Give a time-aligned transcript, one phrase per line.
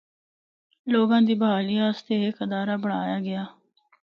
[0.93, 3.43] لوگاں دی بحالی اسطے ہک ادارہ بنڑایا گیا۔